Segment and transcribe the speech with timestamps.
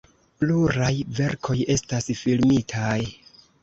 [0.43, 0.89] Pluraj
[1.21, 3.01] verkoj estas filmitaj.